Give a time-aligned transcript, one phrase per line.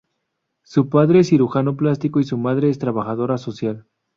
[0.63, 3.85] Su padre es cirujano plástico y su madre es trabajadora social.